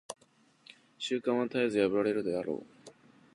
[0.97, 2.91] 習慣は絶えず破られるであろう。